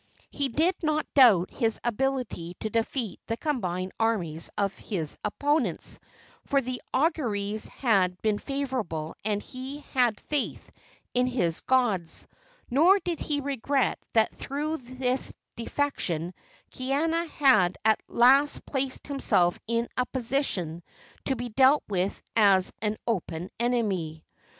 [0.31, 5.99] He did not doubt his ability to defeat the combined armies of his opponents,
[6.43, 10.71] for the auguries had been favorable and he had faith
[11.13, 12.27] in his gods;
[12.67, 16.33] nor did he regret that through his defection
[16.71, 20.81] Kaiana had at last placed himself in a position
[21.25, 24.25] to be dealt with as an open enemy.